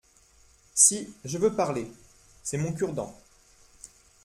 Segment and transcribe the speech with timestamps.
[0.73, 1.85] Si, je veux parler!…
[2.41, 3.15] c’est mon cure-dent.